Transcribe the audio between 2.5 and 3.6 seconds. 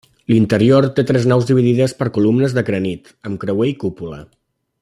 de granit, amb